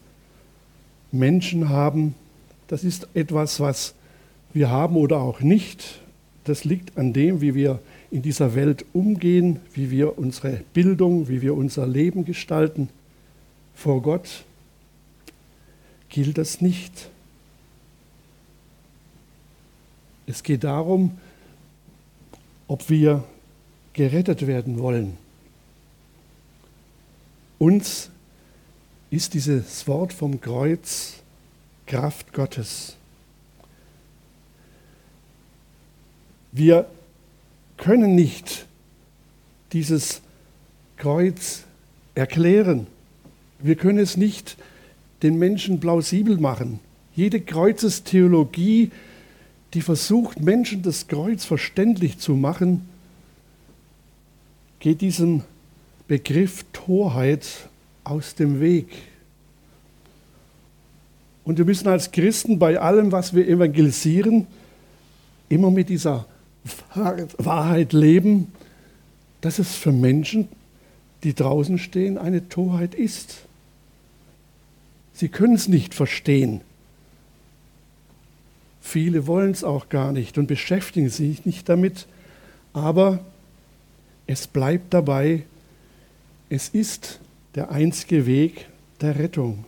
Menschen 1.11 1.69
haben. 1.69 2.13
Das 2.67 2.83
ist 2.83 3.07
etwas, 3.15 3.59
was 3.59 3.95
wir 4.53 4.69
haben 4.69 4.95
oder 4.95 5.17
auch 5.17 5.39
nicht. 5.39 6.01
Das 6.43 6.63
liegt 6.63 6.95
an 6.97 7.11
dem, 7.11 7.41
wie 7.41 7.55
wir 7.55 7.79
in 8.11 8.21
dieser 8.21 8.53
Welt 8.53 8.85
umgehen, 8.93 9.59
wie 9.73 9.89
wir 9.89 10.19
unsere 10.19 10.61
Bildung, 10.73 11.27
wie 11.27 11.41
wir 11.41 11.55
unser 11.55 11.87
Leben 11.87 12.23
gestalten. 12.23 12.89
Vor 13.73 14.03
Gott 14.03 14.43
gilt 16.09 16.37
das 16.37 16.61
nicht. 16.61 17.09
Es 20.27 20.43
geht 20.43 20.63
darum, 20.63 21.17
ob 22.67 22.89
wir 22.89 23.23
gerettet 23.95 24.45
werden 24.45 24.77
wollen. 24.79 25.17
Uns 27.57 28.11
ist 29.09 29.33
dieses 29.33 29.87
Wort 29.87 30.11
vom 30.11 30.41
Kreuz 30.41 31.23
Kraft 31.87 32.33
Gottes. 32.33 32.97
Wir 36.51 36.87
können 37.77 38.15
nicht 38.15 38.65
dieses 39.71 40.21
Kreuz 40.97 41.63
erklären. 42.15 42.87
Wir 43.59 43.75
können 43.75 43.99
es 43.99 44.17
nicht 44.17 44.57
den 45.23 45.37
Menschen 45.37 45.79
plausibel 45.79 46.37
machen. 46.37 46.79
Jede 47.15 47.39
Kreuzestheologie, 47.39 48.91
die 49.73 49.81
versucht, 49.81 50.41
Menschen 50.41 50.81
das 50.81 51.07
Kreuz 51.07 51.45
verständlich 51.45 52.19
zu 52.19 52.33
machen, 52.33 52.87
geht 54.85 55.01
diesem 55.01 55.41
Begriff 56.07 56.63
Torheit 56.71 57.47
aus 58.03 58.35
dem 58.35 58.59
Weg. 58.59 58.85
Und 61.43 61.57
wir 61.57 61.65
müssen 61.65 61.87
als 61.87 62.11
Christen 62.11 62.59
bei 62.59 62.79
allem, 62.79 63.11
was 63.11 63.33
wir 63.33 63.47
evangelisieren, 63.47 64.45
immer 65.49 65.71
mit 65.71 65.89
dieser 65.89 66.27
Wahrheit 66.93 67.93
leben, 67.93 68.51
dass 69.41 69.57
es 69.57 69.73
für 69.73 69.91
Menschen, 69.91 70.49
die 71.23 71.33
draußen 71.33 71.79
stehen, 71.79 72.19
eine 72.19 72.47
Torheit 72.47 72.93
ist. 72.93 73.37
Sie 75.13 75.29
können 75.29 75.55
es 75.55 75.67
nicht 75.67 75.95
verstehen. 75.95 76.61
Viele 78.81 79.25
wollen 79.25 79.49
es 79.49 79.63
auch 79.63 79.89
gar 79.89 80.11
nicht 80.11 80.37
und 80.37 80.45
beschäftigen 80.45 81.09
sich 81.09 81.43
nicht 81.43 81.69
damit, 81.69 82.05
aber 82.71 83.25
es 84.27 84.47
bleibt 84.47 84.93
dabei, 84.93 85.43
es 86.49 86.69
ist 86.69 87.19
der 87.55 87.71
einzige 87.71 88.25
Weg 88.25 88.67
der 89.01 89.17
Rettung. 89.17 89.65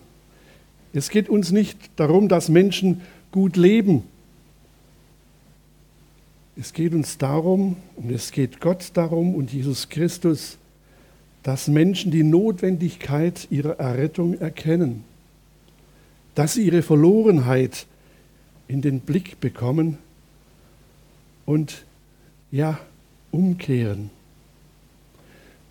Es 0.94 1.10
geht 1.10 1.30
uns 1.30 1.52
nicht 1.52 1.78
darum, 1.96 2.28
dass 2.28 2.50
Menschen 2.50 3.02
gut 3.32 3.56
leben. 3.56 4.04
Es 6.56 6.74
geht 6.74 6.94
uns 6.94 7.18
darum, 7.18 7.78
und 7.96 8.12
es 8.12 8.32
geht 8.32 8.60
Gott 8.60 8.92
darum 8.94 9.36
und 9.36 9.54
Jesus 9.54 9.90
Christus, 9.90 10.58
dass 11.44 11.68
Menschen 11.68 12.12
die 12.12 12.24
Notwendigkeit 12.24 13.48
ihrer 13.52 13.80
Errettung 13.80 14.40
erkennen, 14.40 15.04
dass 16.36 16.56
sie 16.56 16.64
ihre 16.66 16.82
Verlorenheit 16.82 17.86
in 18.68 18.82
den 18.82 19.02
Blick 19.02 19.40
bekommen 19.40 19.98
und 21.46 21.86
ja, 22.52 22.80
umkehren. 23.32 24.10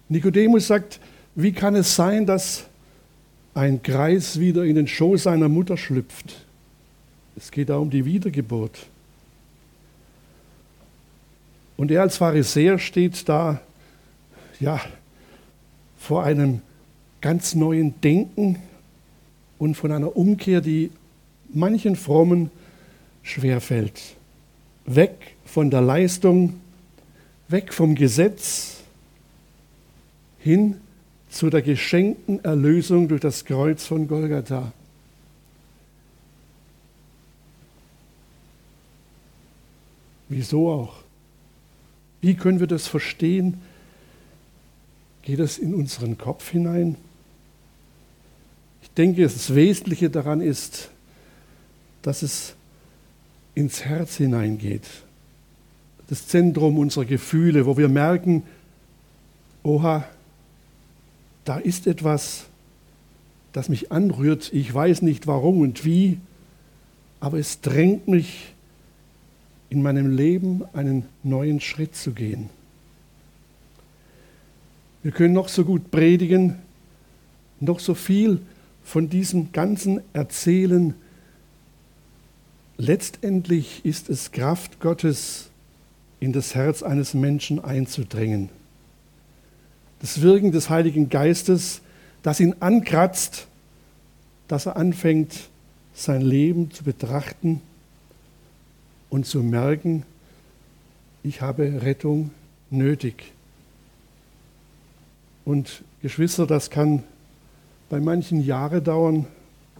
Nikodemus 0.08 0.66
sagt, 0.66 1.00
wie 1.34 1.52
kann 1.52 1.74
es 1.74 1.94
sein, 1.94 2.26
dass 2.26 2.64
ein 3.54 3.82
Kreis 3.82 4.38
wieder 4.38 4.64
in 4.64 4.76
den 4.76 4.86
Schoß 4.86 5.24
seiner 5.24 5.48
Mutter 5.48 5.76
schlüpft? 5.76 6.44
Es 7.36 7.50
geht 7.50 7.68
da 7.68 7.76
um 7.76 7.90
die 7.90 8.04
Wiedergeburt. 8.04 8.86
Und 11.76 11.90
er 11.90 12.02
als 12.02 12.16
Pharisäer 12.16 12.78
steht 12.78 13.28
da, 13.28 13.60
ja, 14.60 14.80
vor 15.98 16.24
einem 16.24 16.62
ganz 17.20 17.54
neuen 17.54 18.00
Denken 18.00 18.58
und 19.58 19.74
von 19.74 19.92
einer 19.92 20.16
Umkehr, 20.16 20.60
die 20.60 20.90
manchen 21.52 21.96
Frommen 21.96 22.50
schwerfällt. 23.22 24.00
Weg 24.86 25.34
von 25.44 25.70
der 25.70 25.80
Leistung, 25.80 26.60
weg 27.48 27.72
vom 27.74 27.94
Gesetz, 27.94 28.75
hin 30.46 30.76
zu 31.28 31.50
der 31.50 31.60
geschenkten 31.60 32.42
Erlösung 32.44 33.08
durch 33.08 33.20
das 33.20 33.44
Kreuz 33.44 33.84
von 33.84 34.06
Golgatha. 34.06 34.72
Wieso 40.28 40.70
auch? 40.70 40.94
Wie 42.20 42.34
können 42.34 42.60
wir 42.60 42.68
das 42.68 42.86
verstehen? 42.86 43.60
Geht 45.22 45.40
das 45.40 45.58
in 45.58 45.74
unseren 45.74 46.16
Kopf 46.16 46.48
hinein? 46.50 46.94
Ich 48.82 48.90
denke, 48.90 49.24
das 49.24 49.52
Wesentliche 49.52 50.10
daran 50.10 50.40
ist, 50.40 50.90
dass 52.02 52.22
es 52.22 52.54
ins 53.56 53.84
Herz 53.84 54.16
hineingeht. 54.16 54.86
Das 56.08 56.28
Zentrum 56.28 56.78
unserer 56.78 57.04
Gefühle, 57.04 57.66
wo 57.66 57.76
wir 57.76 57.88
merken, 57.88 58.44
oha, 59.64 60.08
da 61.46 61.58
ist 61.58 61.86
etwas, 61.86 62.46
das 63.52 63.70
mich 63.70 63.90
anrührt. 63.90 64.52
Ich 64.52 64.72
weiß 64.72 65.00
nicht 65.02 65.26
warum 65.26 65.60
und 65.60 65.84
wie, 65.84 66.18
aber 67.20 67.38
es 67.38 67.62
drängt 67.62 68.08
mich, 68.08 68.52
in 69.68 69.82
meinem 69.82 70.14
Leben 70.14 70.64
einen 70.74 71.06
neuen 71.24 71.60
Schritt 71.60 71.96
zu 71.96 72.12
gehen. 72.12 72.50
Wir 75.02 75.10
können 75.10 75.34
noch 75.34 75.48
so 75.48 75.64
gut 75.64 75.90
predigen, 75.90 76.56
noch 77.58 77.80
so 77.80 77.94
viel 77.94 78.40
von 78.84 79.08
diesem 79.08 79.50
Ganzen 79.52 80.00
erzählen. 80.12 80.94
Letztendlich 82.76 83.84
ist 83.84 84.08
es 84.08 84.30
Kraft 84.30 84.78
Gottes, 84.78 85.50
in 86.20 86.32
das 86.32 86.54
Herz 86.54 86.82
eines 86.82 87.14
Menschen 87.14 87.62
einzudringen 87.62 88.50
das 90.00 90.20
Wirken 90.20 90.52
des 90.52 90.70
Heiligen 90.70 91.08
Geistes, 91.08 91.80
das 92.22 92.40
ihn 92.40 92.56
ankratzt, 92.60 93.46
dass 94.48 94.66
er 94.66 94.76
anfängt, 94.76 95.48
sein 95.94 96.20
Leben 96.20 96.70
zu 96.70 96.84
betrachten 96.84 97.62
und 99.08 99.26
zu 99.26 99.42
merken, 99.42 100.04
ich 101.22 101.40
habe 101.40 101.82
Rettung 101.82 102.30
nötig. 102.70 103.32
Und 105.44 105.82
Geschwister, 106.02 106.46
das 106.46 106.70
kann 106.70 107.02
bei 107.88 108.00
manchen 108.00 108.44
Jahre 108.44 108.82
dauern 108.82 109.26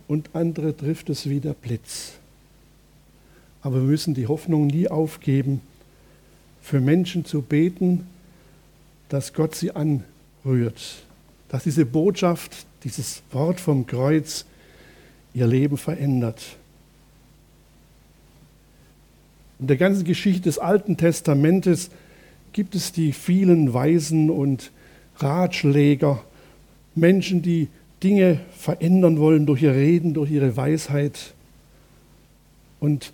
und 0.09 0.31
andere 0.35 0.77
trifft 0.77 1.11
es 1.11 1.29
wie 1.29 1.41
der 1.41 1.55
Blitz. 1.55 2.13
Aber 3.63 3.77
wir 3.77 3.83
müssen 3.83 4.15
die 4.15 4.29
Hoffnung 4.29 4.69
nie 4.69 4.89
aufgeben, 4.89 5.61
für 6.63 6.81
Menschen 6.81 7.25
zu 7.25 7.43
beten, 7.43 8.07
dass 9.09 9.33
Gott 9.33 9.55
sie 9.55 9.73
anrührt, 9.73 11.05
dass 11.49 11.65
diese 11.65 11.87
Botschaft, 11.87 12.67
dieses 12.85 13.23
Wort 13.33 13.61
vom 13.61 13.87
Kreuz 13.87 14.45
ihr 15.35 15.47
Leben 15.47 15.77
verändert. 15.77 16.43
In 19.59 19.69
der 19.69 19.77
ganzen 19.77 20.05
Geschichte 20.05 20.43
des 20.43 20.59
Alten 20.59 20.97
Testamentes 20.97 21.91
gibt 22.53 22.75
es 22.75 22.93
die 22.93 23.13
vielen 23.13 23.73
Weisen 23.73 24.31
und 24.31 24.71
Ratschläger, 25.19 26.23
Menschen, 26.95 27.43
die 27.43 27.69
Dinge 28.03 28.41
verändern 28.57 29.19
wollen 29.19 29.47
durch 29.47 29.63
ihr 29.63 29.73
Reden, 29.73 30.15
durch 30.15 30.31
ihre 30.31 30.57
Weisheit. 30.57 31.35
Und 32.81 33.13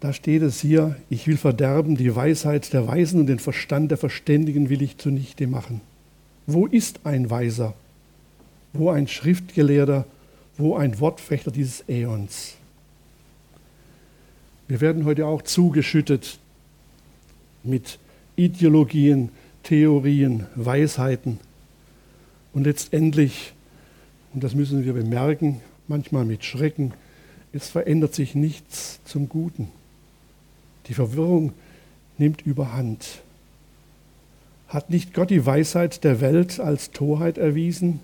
da 0.00 0.12
steht 0.12 0.42
es 0.42 0.60
hier, 0.60 0.96
ich 1.08 1.26
will 1.26 1.36
verderben 1.36 1.96
die 1.96 2.14
Weisheit 2.14 2.72
der 2.72 2.86
Weisen 2.86 3.20
und 3.20 3.26
den 3.26 3.38
Verstand 3.38 3.90
der 3.90 3.98
Verständigen 3.98 4.68
will 4.68 4.82
ich 4.82 4.98
zunichte 4.98 5.46
machen. 5.46 5.80
Wo 6.46 6.66
ist 6.66 7.00
ein 7.04 7.30
Weiser? 7.30 7.74
Wo 8.72 8.90
ein 8.90 9.08
Schriftgelehrter? 9.08 10.04
Wo 10.58 10.76
ein 10.76 11.00
Wortfechter 11.00 11.50
dieses 11.50 11.84
Äons? 11.88 12.56
Wir 14.68 14.80
werden 14.80 15.04
heute 15.04 15.26
auch 15.26 15.42
zugeschüttet 15.42 16.38
mit 17.62 17.98
Ideologien, 18.36 19.30
Theorien, 19.62 20.46
Weisheiten. 20.54 21.38
Und 22.52 22.64
letztendlich, 22.64 23.52
und 24.32 24.44
das 24.44 24.54
müssen 24.54 24.84
wir 24.84 24.92
bemerken, 24.92 25.60
manchmal 25.88 26.24
mit 26.24 26.44
Schrecken, 26.44 26.92
es 27.52 27.68
verändert 27.68 28.14
sich 28.14 28.34
nichts 28.34 29.00
zum 29.04 29.28
Guten. 29.28 29.68
Die 30.88 30.94
Verwirrung 30.94 31.52
nimmt 32.18 32.42
überhand. 32.42 33.22
Hat 34.68 34.90
nicht 34.90 35.14
Gott 35.14 35.30
die 35.30 35.44
Weisheit 35.46 36.04
der 36.04 36.20
Welt 36.20 36.60
als 36.60 36.90
Torheit 36.90 37.38
erwiesen? 37.38 38.00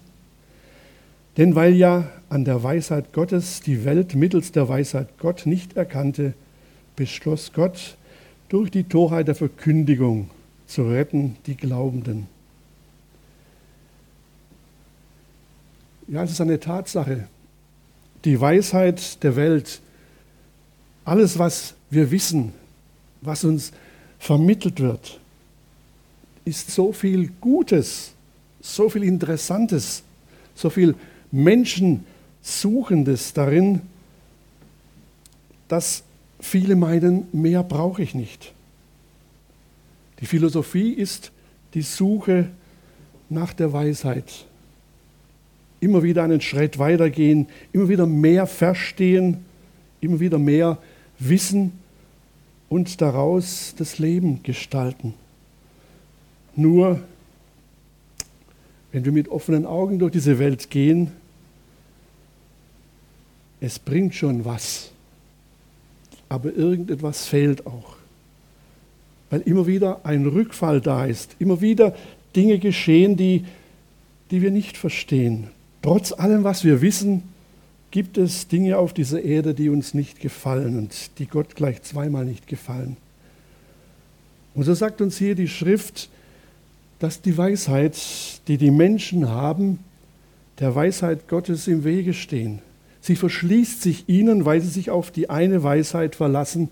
Denn 1.37 1.55
weil 1.55 1.75
ja 1.75 2.09
an 2.29 2.45
der 2.45 2.63
Weisheit 2.63 3.13
Gottes 3.13 3.61
die 3.61 3.85
Welt 3.85 4.15
mittels 4.15 4.53
der 4.53 4.69
Weisheit 4.69 5.19
Gott 5.19 5.47
nicht 5.47 5.77
erkannte, 5.77 6.35
beschloss 6.97 7.53
Gott 7.53 7.97
durch 8.49 8.71
die 8.71 8.85
Torheit 8.85 9.29
der 9.29 9.35
Verkündigung 9.35 10.31
zu 10.67 10.89
retten 10.89 11.37
die 11.47 11.57
Glaubenden. 11.57 12.27
Ja, 16.09 16.25
es 16.25 16.33
ist 16.33 16.41
eine 16.41 16.59
Tatsache. 16.59 17.29
Die 18.25 18.41
Weisheit 18.41 19.23
der 19.23 19.37
Welt, 19.37 19.81
alles, 21.05 21.39
was 21.39 21.75
wir 21.89 22.11
wissen, 22.11 22.53
was 23.21 23.45
uns 23.45 23.73
vermittelt 24.19 24.81
wird, 24.81 25.21
ist 26.45 26.71
so 26.71 26.93
viel 26.93 27.31
Gutes, 27.41 28.13
so 28.61 28.89
viel 28.89 29.05
Interessantes, 29.05 30.03
so 30.55 30.71
viel 30.71 30.95
Menschensuchendes 31.31 33.33
darin, 33.33 33.83
dass 35.69 36.03
Viele 36.41 36.75
meinen, 36.75 37.27
mehr 37.33 37.63
brauche 37.63 38.03
ich 38.03 38.15
nicht. 38.15 38.53
Die 40.21 40.27
Philosophie 40.27 40.93
ist 40.93 41.33
die 41.75 41.83
Suche 41.83 42.49
nach 43.29 43.53
der 43.53 43.73
Weisheit. 43.73 44.47
Immer 45.81 46.03
wieder 46.03 46.25
einen 46.25 46.41
Schritt 46.41 46.79
weitergehen, 46.79 47.47
immer 47.73 47.89
wieder 47.89 48.07
mehr 48.07 48.47
verstehen, 48.47 49.45
immer 50.01 50.19
wieder 50.19 50.39
mehr 50.39 50.79
wissen 51.19 51.73
und 52.71 53.03
daraus 53.03 53.75
das 53.77 53.99
Leben 53.99 54.43
gestalten. 54.43 55.13
Nur 56.57 57.01
wenn 58.93 59.05
wir 59.05 59.13
mit 59.13 59.29
offenen 59.29 59.67
Augen 59.67 59.99
durch 59.99 60.13
diese 60.13 60.39
Welt 60.39 60.71
gehen, 60.71 61.13
es 63.61 63.79
bringt 63.79 64.15
schon 64.15 64.47
was 64.47 64.91
aber 66.31 66.55
irgendetwas 66.55 67.27
fehlt 67.27 67.67
auch. 67.67 67.97
Weil 69.29 69.41
immer 69.43 69.67
wieder 69.67 70.01
ein 70.05 70.27
Rückfall 70.27 70.81
da 70.81 71.05
ist, 71.05 71.37
immer 71.39 71.61
wieder 71.61 71.95
Dinge 72.35 72.59
geschehen, 72.59 73.17
die, 73.17 73.45
die 74.31 74.41
wir 74.41 74.51
nicht 74.51 74.79
verstehen. 74.79 75.49
Trotz 75.83 76.13
allem, 76.13 76.45
was 76.45 76.65
wir 76.65 76.81
wissen, 76.81 77.25
gibt 77.91 78.19
es 78.19 78.49
Dinge 78.49 78.79
auf 78.79 78.93
dieser 78.93 79.23
Erde, 79.23 79.55
die 79.55 79.69
uns 79.69 79.95
nicht 79.95 80.21
gefallen 80.21 80.79
und 80.79 81.19
die 81.19 81.27
Gott 81.27 81.57
gleich 81.57 81.83
zweimal 81.83 82.25
nicht 82.25 82.47
gefallen. 82.47 82.97
Und 84.55 84.65
so 84.65 84.75
sagt 84.75 85.01
uns 85.01 85.17
hier 85.17 85.35
die 85.35 85.49
Schrift, 85.49 86.09
dass 86.99 87.23
die 87.23 87.37
Weisheit, 87.37 87.97
die 88.47 88.59
die 88.59 88.71
Menschen 88.71 89.29
haben, 89.29 89.79
der 90.59 90.75
Weisheit 90.75 91.29
Gottes 91.29 91.67
im 91.67 91.85
Wege 91.85 92.15
stehen. 92.15 92.61
Sie 93.01 93.17
verschließt 93.17 93.81
sich 93.81 94.09
ihnen, 94.09 94.45
weil 94.45 94.61
sie 94.61 94.69
sich 94.69 94.91
auf 94.91 95.11
die 95.11 95.31
eine 95.31 95.63
Weisheit 95.63 96.15
verlassen 96.15 96.69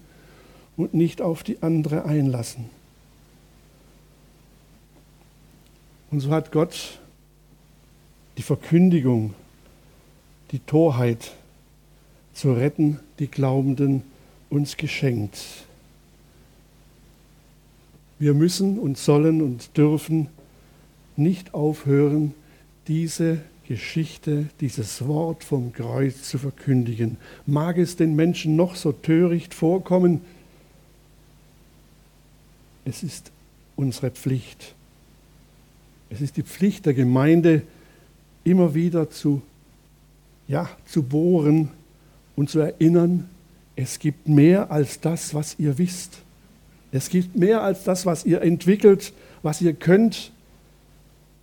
und 0.77 0.93
nicht 0.93 1.23
auf 1.23 1.43
die 1.43 1.63
andere 1.63 2.05
einlassen. 2.05 2.67
Und 6.11 6.21
so 6.21 6.31
hat 6.31 6.53
Gott 6.53 6.99
die 8.37 8.43
Verkündigung, 8.43 9.35
die 10.53 10.61
Torheit 10.61 11.33
zu 12.33 12.53
retten, 12.53 13.01
die 13.19 13.29
Glaubenden 13.29 14.03
uns 14.51 14.77
geschenkt. 14.77 15.39
Wir 18.19 18.35
müssen 18.35 18.79
und 18.79 18.99
sollen 18.99 19.43
und 19.43 19.77
dürfen 19.77 20.29
nicht 21.17 21.55
aufhören, 21.55 22.35
diese 22.87 23.39
Geschichte, 23.67 24.47
dieses 24.61 25.07
Wort 25.07 25.45
vom 25.45 25.73
Kreuz 25.73 26.23
zu 26.23 26.39
verkündigen. 26.39 27.19
Mag 27.47 27.77
es 27.77 27.97
den 27.97 28.17
Menschen 28.17 28.57
noch 28.57 28.77
so 28.77 28.93
töricht 28.93 29.53
vorkommen, 29.53 30.23
es 32.87 33.03
ist 33.03 33.31
unsere 33.77 34.11
Pflicht. 34.11 34.75
Es 36.09 36.23
ist 36.23 36.39
die 36.39 36.43
Pflicht 36.43 36.87
der 36.87 36.95
Gemeinde, 36.95 37.63
immer 38.45 38.75
wieder 38.75 39.11
zu, 39.11 39.43
ja, 40.49 40.69
zu 40.87 41.03
bohren 41.03 41.71
und 42.35 42.51
zu 42.51 42.59
erinnern, 42.59 43.29
es 43.77 43.99
gibt 44.01 44.27
mehr 44.27 44.73
als 44.73 44.99
das, 44.99 45.35
was 45.35 45.57
ihr 45.59 45.79
wisst. 45.79 46.19
Es 46.91 47.11
gibt 47.11 47.37
mehr 47.37 47.63
als 47.63 47.85
das, 47.85 48.07
was 48.07 48.25
ihr 48.25 48.43
entwickelt, 48.43 49.13
was 49.43 49.61
ihr 49.61 49.75
könnt. 49.75 50.33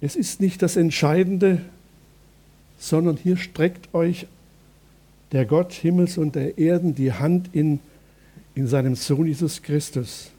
Es 0.01 0.15
ist 0.15 0.41
nicht 0.41 0.61
das 0.61 0.75
Entscheidende, 0.75 1.61
sondern 2.77 3.15
hier 3.15 3.37
streckt 3.37 3.93
euch 3.93 4.27
der 5.31 5.45
Gott 5.45 5.71
Himmels 5.73 6.17
und 6.17 6.35
der 6.35 6.57
Erden 6.57 6.95
die 6.95 7.13
Hand 7.13 7.49
in, 7.53 7.79
in 8.53 8.67
seinem 8.67 8.95
Sohn 8.95 9.27
Jesus 9.27 9.61
Christus. 9.61 10.31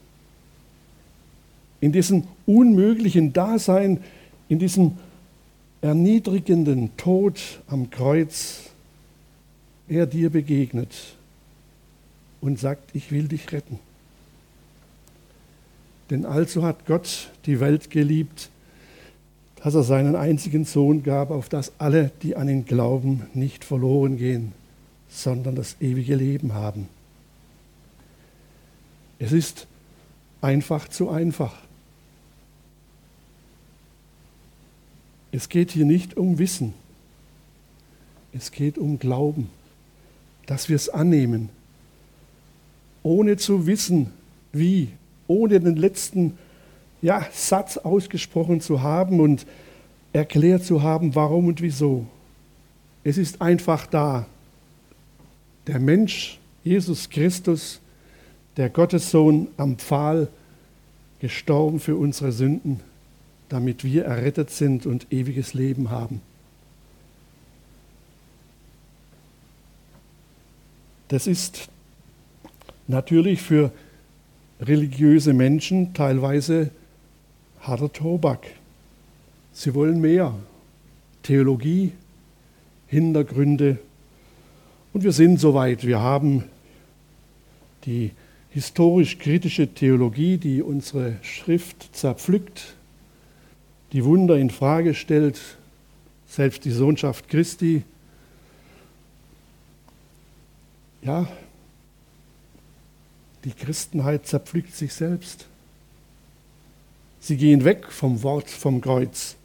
In 1.80 1.92
diesem 1.92 2.24
unmöglichen 2.46 3.32
Dasein, 3.32 4.02
in 4.48 4.58
diesem 4.58 4.98
erniedrigenden 5.86 6.96
Tod 6.96 7.60
am 7.68 7.90
Kreuz, 7.90 8.70
er 9.88 10.06
dir 10.06 10.30
begegnet 10.30 10.94
und 12.40 12.58
sagt, 12.58 12.94
ich 12.94 13.12
will 13.12 13.28
dich 13.28 13.52
retten. 13.52 13.78
Denn 16.10 16.26
also 16.26 16.64
hat 16.64 16.86
Gott 16.86 17.30
die 17.46 17.60
Welt 17.60 17.90
geliebt, 17.90 18.50
dass 19.62 19.74
er 19.74 19.84
seinen 19.84 20.16
einzigen 20.16 20.64
Sohn 20.64 21.04
gab, 21.04 21.30
auf 21.30 21.48
dass 21.48 21.72
alle, 21.78 22.10
die 22.22 22.34
an 22.34 22.48
ihn 22.48 22.64
glauben, 22.64 23.26
nicht 23.32 23.64
verloren 23.64 24.16
gehen, 24.16 24.52
sondern 25.08 25.54
das 25.54 25.76
ewige 25.80 26.16
Leben 26.16 26.52
haben. 26.54 26.88
Es 29.20 29.30
ist 29.30 29.68
einfach 30.40 30.88
zu 30.88 31.10
einfach. 31.10 31.54
Es 35.36 35.50
geht 35.50 35.70
hier 35.70 35.84
nicht 35.84 36.16
um 36.16 36.38
Wissen. 36.38 36.72
Es 38.32 38.52
geht 38.52 38.78
um 38.78 38.98
Glauben, 38.98 39.50
dass 40.46 40.70
wir 40.70 40.76
es 40.76 40.88
annehmen, 40.88 41.50
ohne 43.02 43.36
zu 43.36 43.66
wissen, 43.66 44.12
wie, 44.54 44.88
ohne 45.26 45.60
den 45.60 45.76
letzten 45.76 46.38
ja, 47.02 47.26
Satz 47.34 47.76
ausgesprochen 47.76 48.62
zu 48.62 48.80
haben 48.80 49.20
und 49.20 49.46
erklärt 50.14 50.64
zu 50.64 50.82
haben, 50.82 51.14
warum 51.14 51.48
und 51.48 51.60
wieso. 51.60 52.06
Es 53.04 53.18
ist 53.18 53.42
einfach 53.42 53.86
da. 53.86 54.24
Der 55.66 55.80
Mensch, 55.80 56.38
Jesus 56.64 57.10
Christus, 57.10 57.82
der 58.56 58.70
Gottessohn 58.70 59.48
am 59.58 59.76
Pfahl, 59.76 60.28
gestorben 61.20 61.78
für 61.78 61.96
unsere 61.96 62.32
Sünden, 62.32 62.80
damit 63.48 63.84
wir 63.84 64.04
errettet 64.04 64.50
sind 64.50 64.86
und 64.86 65.12
ewiges 65.12 65.54
Leben 65.54 65.90
haben. 65.90 66.20
Das 71.08 71.26
ist 71.26 71.68
natürlich 72.88 73.40
für 73.42 73.70
religiöse 74.60 75.32
Menschen 75.32 75.94
teilweise 75.94 76.70
harter 77.60 77.92
Tobak. 77.92 78.46
Sie 79.52 79.74
wollen 79.74 80.00
mehr 80.00 80.34
Theologie, 81.22 81.92
Hintergründe. 82.86 83.78
Und 84.92 85.04
wir 85.04 85.12
sind 85.12 85.40
soweit. 85.40 85.86
Wir 85.86 86.00
haben 86.00 86.44
die 87.84 88.12
historisch-kritische 88.50 89.68
Theologie, 89.68 90.38
die 90.38 90.62
unsere 90.62 91.16
Schrift 91.22 91.94
zerpflückt, 91.94 92.74
die 93.92 94.04
Wunder 94.04 94.36
in 94.36 94.50
Frage 94.50 94.94
stellt, 94.94 95.40
selbst 96.28 96.64
die 96.64 96.70
Sohnschaft 96.70 97.28
Christi. 97.28 97.82
Ja, 101.02 101.28
die 103.44 103.52
Christenheit 103.52 104.26
zerpflückt 104.26 104.74
sich 104.74 104.92
selbst. 104.92 105.46
Sie 107.20 107.36
gehen 107.36 107.64
weg 107.64 107.86
vom 107.90 108.22
Wort 108.22 108.50
vom 108.50 108.80
Kreuz. 108.80 109.36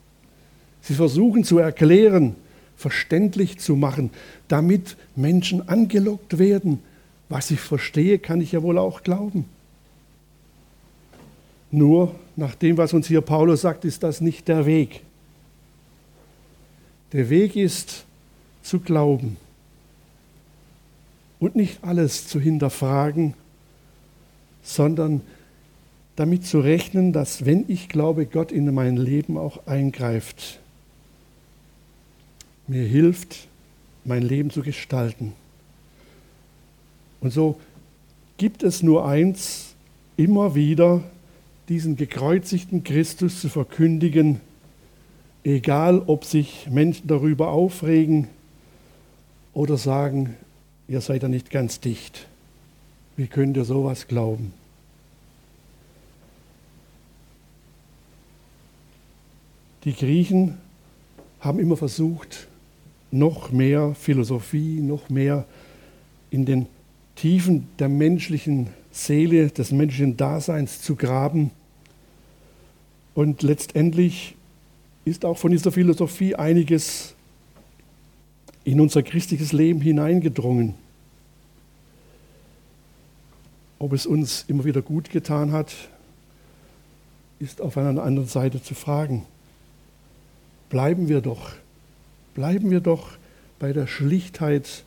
Sie 0.81 0.95
versuchen 0.95 1.43
zu 1.43 1.59
erklären, 1.59 2.35
verständlich 2.75 3.59
zu 3.59 3.75
machen, 3.75 4.09
damit 4.47 4.97
Menschen 5.15 5.69
angelockt 5.69 6.39
werden. 6.39 6.79
Was 7.29 7.51
ich 7.51 7.59
verstehe, 7.59 8.17
kann 8.17 8.41
ich 8.41 8.53
ja 8.53 8.63
wohl 8.63 8.79
auch 8.79 9.03
glauben. 9.03 9.45
Nur 11.71 12.13
nach 12.35 12.55
dem, 12.55 12.77
was 12.77 12.93
uns 12.93 13.07
hier 13.07 13.21
Paulus 13.21 13.61
sagt, 13.61 13.85
ist 13.85 14.03
das 14.03 14.19
nicht 14.19 14.47
der 14.47 14.65
Weg. 14.65 15.01
Der 17.13 17.29
Weg 17.29 17.55
ist 17.55 18.05
zu 18.61 18.79
glauben 18.79 19.37
und 21.39 21.55
nicht 21.55 21.83
alles 21.83 22.27
zu 22.27 22.39
hinterfragen, 22.39 23.33
sondern 24.63 25.21
damit 26.15 26.45
zu 26.45 26.59
rechnen, 26.59 27.13
dass 27.13 27.45
wenn 27.45 27.65
ich 27.67 27.89
glaube, 27.89 28.25
Gott 28.25 28.51
in 28.51 28.73
mein 28.73 28.97
Leben 28.97 29.37
auch 29.37 29.65
eingreift, 29.65 30.59
mir 32.67 32.83
hilft, 32.83 33.47
mein 34.05 34.21
Leben 34.21 34.49
zu 34.49 34.61
gestalten. 34.61 35.33
Und 37.21 37.31
so 37.31 37.59
gibt 38.37 38.63
es 38.63 38.83
nur 38.83 39.05
eins, 39.07 39.75
immer 40.17 40.55
wieder 40.55 41.03
diesen 41.71 41.95
gekreuzigten 41.95 42.83
Christus 42.83 43.39
zu 43.39 43.47
verkündigen, 43.47 44.41
egal 45.45 45.99
ob 46.05 46.25
sich 46.25 46.67
Menschen 46.69 47.07
darüber 47.07 47.51
aufregen 47.51 48.27
oder 49.53 49.77
sagen, 49.77 50.35
ihr 50.89 50.99
seid 50.99 51.23
ja 51.23 51.29
nicht 51.29 51.49
ganz 51.49 51.79
dicht. 51.79 52.27
Wie 53.15 53.27
könnt 53.27 53.55
ihr 53.55 53.63
sowas 53.63 54.09
glauben? 54.09 54.51
Die 59.85 59.93
Griechen 59.93 60.57
haben 61.39 61.59
immer 61.59 61.77
versucht, 61.77 62.49
noch 63.11 63.53
mehr 63.53 63.95
Philosophie, 63.95 64.81
noch 64.81 65.09
mehr 65.09 65.45
in 66.31 66.45
den 66.45 66.65
Tiefen 67.15 67.69
der 67.79 67.87
menschlichen 67.87 68.67
Seele, 68.91 69.47
des 69.51 69.71
menschlichen 69.71 70.17
Daseins 70.17 70.81
zu 70.81 70.97
graben. 70.97 71.51
Und 73.21 73.43
letztendlich 73.43 74.35
ist 75.05 75.25
auch 75.25 75.37
von 75.37 75.51
dieser 75.51 75.71
Philosophie 75.71 76.33
einiges 76.33 77.13
in 78.63 78.81
unser 78.81 79.03
christliches 79.03 79.53
Leben 79.53 79.79
hineingedrungen. 79.79 80.73
Ob 83.77 83.93
es 83.93 84.07
uns 84.07 84.45
immer 84.47 84.65
wieder 84.65 84.81
gut 84.81 85.11
getan 85.11 85.51
hat, 85.51 85.71
ist 87.37 87.61
auf 87.61 87.77
einer 87.77 88.01
anderen 88.01 88.27
Seite 88.27 88.63
zu 88.63 88.73
fragen. 88.73 89.25
Bleiben 90.69 91.07
wir 91.07 91.21
doch 91.21 91.53
Bleiben 92.33 92.71
wir 92.71 92.79
doch 92.79 93.11
bei 93.59 93.73
der 93.73 93.87
Schlichtheit 93.87 94.83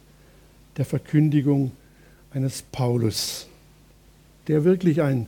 der 0.76 0.84
Verkündigung 0.84 1.72
eines 2.32 2.62
Paulus, 2.62 3.48
der 4.48 4.64
wirklich 4.64 5.02
ein 5.02 5.26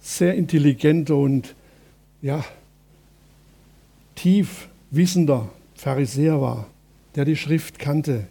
sehr 0.00 0.36
intelligenter 0.36 1.16
und 1.16 1.54
ja, 2.22 2.44
tief 4.14 4.68
wissender 4.90 5.48
Pharisäer 5.74 6.40
war, 6.40 6.66
der 7.14 7.24
die 7.24 7.36
Schrift 7.36 7.78
kannte 7.78 8.26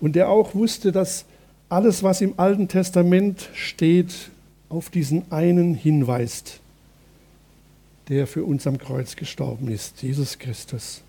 und 0.00 0.16
der 0.16 0.28
auch 0.28 0.54
wusste, 0.54 0.92
dass 0.92 1.24
alles, 1.68 2.02
was 2.02 2.20
im 2.20 2.34
Alten 2.38 2.68
Testament 2.68 3.50
steht, 3.54 4.30
auf 4.68 4.90
diesen 4.90 5.30
einen 5.30 5.74
hinweist, 5.74 6.60
der 8.08 8.26
für 8.26 8.44
uns 8.44 8.66
am 8.66 8.78
Kreuz 8.78 9.16
gestorben 9.16 9.68
ist, 9.68 10.02
Jesus 10.02 10.38
Christus. 10.38 11.02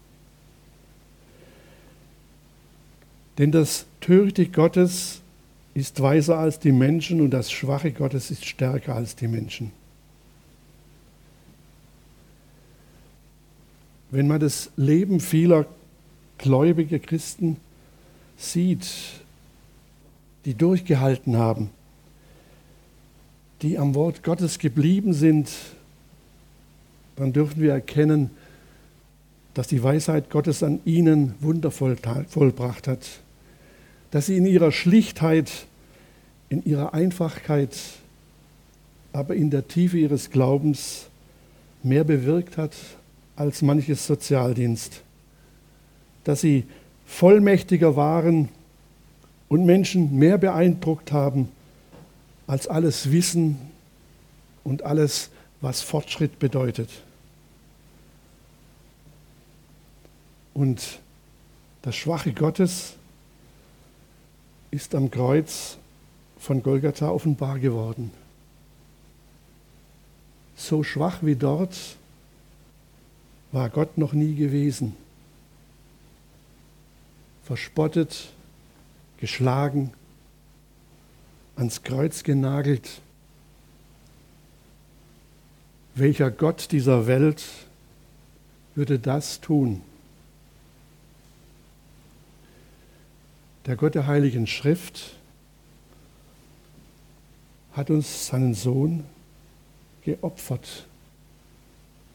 Denn 3.37 3.51
das 3.51 3.85
Törichte 4.01 4.45
Gottes 4.47 5.21
ist 5.73 6.01
weiser 6.01 6.37
als 6.37 6.59
die 6.59 6.73
Menschen 6.73 7.21
und 7.21 7.31
das 7.31 7.51
Schwache 7.51 7.91
Gottes 7.91 8.31
ist 8.31 8.45
stärker 8.45 8.95
als 8.95 9.15
die 9.15 9.27
Menschen. 9.29 9.71
Wenn 14.11 14.27
man 14.27 14.39
das 14.39 14.71
Leben 14.75 15.19
vieler 15.19 15.65
gläubiger 16.37 16.99
Christen 16.99 17.57
sieht, 18.37 18.87
die 20.45 20.53
durchgehalten 20.53 21.37
haben, 21.37 21.69
die 23.61 23.77
am 23.77 23.93
Wort 23.93 24.23
Gottes 24.23 24.57
geblieben 24.57 25.13
sind, 25.13 25.49
dann 27.17 27.33
dürfen 27.33 27.61
wir 27.61 27.73
erkennen, 27.73 28.31
dass 29.53 29.67
die 29.67 29.83
Weisheit 29.83 30.29
Gottes 30.29 30.63
an 30.63 30.79
ihnen 30.85 31.35
wundervoll 31.41 31.97
vollbracht 32.29 32.87
hat 32.87 33.05
dass 34.11 34.25
sie 34.25 34.37
in 34.37 34.45
ihrer 34.45 34.71
Schlichtheit, 34.71 35.51
in 36.49 36.63
ihrer 36.63 36.93
Einfachkeit, 36.93 37.77
aber 39.13 39.35
in 39.35 39.49
der 39.49 39.67
Tiefe 39.67 39.97
ihres 39.97 40.29
Glaubens 40.31 41.07
mehr 41.83 42.03
bewirkt 42.03 42.57
hat 42.57 42.73
als 43.39 43.61
manches 43.61 44.05
Sozialdienst, 44.05 45.01
dass 46.25 46.41
sie 46.41 46.65
vollmächtiger 47.05 47.95
waren 47.95 48.49
und 49.47 49.65
Menschen 49.65 50.19
mehr 50.19 50.37
beeindruckt 50.37 51.13
haben 51.13 51.49
als 52.47 52.67
alles 52.67 53.11
Wissen 53.11 53.57
und 54.65 54.83
alles, 54.83 55.29
was 55.61 55.81
Fortschritt 55.81 56.37
bedeutet. 56.37 56.89
Und 60.53 60.99
das 61.81 61.95
Schwache 61.95 62.33
Gottes 62.33 62.95
ist 64.69 64.93
am 64.95 65.09
Kreuz 65.09 65.77
von 66.37 66.61
Golgatha 66.61 67.09
offenbar 67.09 67.57
geworden. 67.57 68.11
So 70.57 70.83
schwach 70.83 71.19
wie 71.21 71.35
dort 71.35 71.77
war 73.51 73.69
Gott 73.69 73.97
noch 73.97 74.13
nie 74.13 74.35
gewesen. 74.35 74.95
Verspottet, 77.43 78.31
geschlagen, 79.17 79.91
ans 81.55 81.83
Kreuz 81.83 82.23
genagelt. 82.23 83.01
Welcher 85.95 86.31
Gott 86.31 86.71
dieser 86.71 87.07
Welt 87.07 87.43
würde 88.75 88.99
das 88.99 89.41
tun? 89.41 89.81
Der 93.65 93.75
Gott 93.75 93.95
der 93.95 94.07
Heiligen 94.07 94.47
Schrift 94.47 95.15
hat 97.73 97.89
uns 97.89 98.27
seinen 98.27 98.53
Sohn 98.53 99.03
geopfert. 100.03 100.85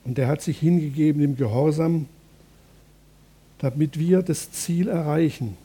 Und 0.04 0.18
er 0.18 0.28
hat 0.28 0.42
sich 0.42 0.58
hingegeben 0.58 1.22
im 1.22 1.36
Gehorsam, 1.36 2.06
damit 3.58 3.98
wir 3.98 4.22
das 4.22 4.52
Ziel 4.52 4.88
erreichen, 4.88 5.56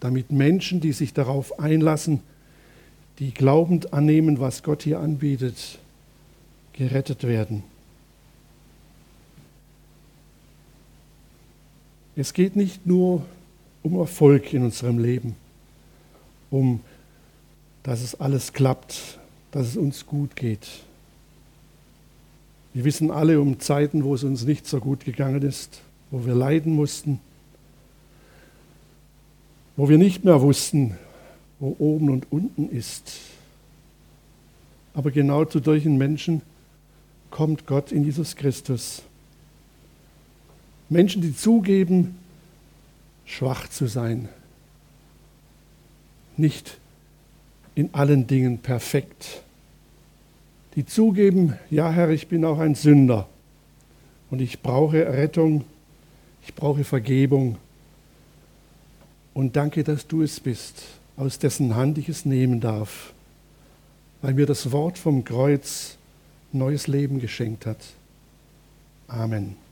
damit 0.00 0.32
Menschen, 0.32 0.80
die 0.80 0.92
sich 0.92 1.12
darauf 1.12 1.58
einlassen, 1.58 2.20
die 3.18 3.32
glaubend 3.32 3.92
annehmen, 3.92 4.40
was 4.40 4.62
Gott 4.62 4.82
hier 4.82 5.00
anbietet, 5.00 5.78
gerettet 6.72 7.24
werden. 7.24 7.62
Es 12.16 12.32
geht 12.32 12.56
nicht 12.56 12.86
nur 12.86 13.24
um 13.82 13.98
Erfolg 13.98 14.52
in 14.52 14.64
unserem 14.64 14.98
Leben, 14.98 15.36
um 16.50 16.80
dass 17.86 18.02
es 18.02 18.16
alles 18.16 18.52
klappt, 18.52 19.20
dass 19.52 19.68
es 19.68 19.76
uns 19.76 20.06
gut 20.06 20.34
geht. 20.34 20.66
Wir 22.76 22.84
wissen 22.84 23.10
alle 23.10 23.40
um 23.40 23.58
Zeiten, 23.58 24.04
wo 24.04 24.14
es 24.14 24.22
uns 24.22 24.44
nicht 24.44 24.66
so 24.66 24.80
gut 24.80 25.06
gegangen 25.06 25.40
ist, 25.40 25.80
wo 26.10 26.26
wir 26.26 26.34
leiden 26.34 26.74
mussten, 26.74 27.20
wo 29.78 29.88
wir 29.88 29.96
nicht 29.96 30.26
mehr 30.26 30.42
wussten, 30.42 30.94
wo 31.58 31.74
oben 31.78 32.10
und 32.10 32.30
unten 32.30 32.68
ist. 32.68 33.14
Aber 34.92 35.10
genau 35.10 35.46
zu 35.46 35.60
solchen 35.60 35.96
Menschen 35.96 36.42
kommt 37.30 37.64
Gott 37.64 37.92
in 37.92 38.04
Jesus 38.04 38.36
Christus. 38.36 39.00
Menschen, 40.90 41.22
die 41.22 41.34
zugeben, 41.34 42.18
schwach 43.24 43.70
zu 43.70 43.86
sein, 43.86 44.28
nicht 46.36 46.76
in 47.74 47.94
allen 47.94 48.26
Dingen 48.26 48.58
perfekt, 48.58 49.45
die 50.76 50.84
zugeben, 50.84 51.58
ja 51.70 51.90
Herr, 51.90 52.10
ich 52.10 52.28
bin 52.28 52.44
auch 52.44 52.58
ein 52.58 52.74
Sünder 52.74 53.26
und 54.30 54.40
ich 54.40 54.60
brauche 54.60 55.06
Rettung, 55.06 55.64
ich 56.46 56.54
brauche 56.54 56.84
Vergebung. 56.84 57.56
Und 59.34 59.56
danke, 59.56 59.84
dass 59.84 60.06
du 60.06 60.22
es 60.22 60.38
bist, 60.38 60.82
aus 61.16 61.38
dessen 61.38 61.74
Hand 61.74 61.98
ich 61.98 62.08
es 62.08 62.24
nehmen 62.24 62.60
darf, 62.60 63.12
weil 64.22 64.34
mir 64.34 64.46
das 64.46 64.70
Wort 64.70 64.98
vom 64.98 65.24
Kreuz 65.24 65.96
neues 66.52 66.86
Leben 66.86 67.20
geschenkt 67.20 67.66
hat. 67.66 67.80
Amen. 69.08 69.65